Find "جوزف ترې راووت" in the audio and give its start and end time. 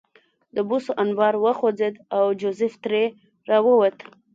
2.41-3.95